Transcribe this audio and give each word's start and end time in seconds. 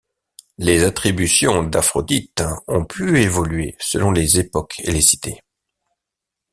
Les 0.57 0.83
attributions 0.83 1.61
d'Aphrodite 1.61 2.41
ont 2.67 2.85
pu 2.85 3.21
évoluer 3.21 3.75
selon 3.79 4.09
les 4.09 4.39
époques 4.39 4.79
et 4.83 4.89
les 4.91 4.99
cités. 5.01 5.43